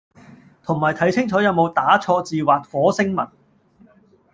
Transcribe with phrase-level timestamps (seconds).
[0.63, 3.27] 同埋睇清楚有冇打錯字或火星文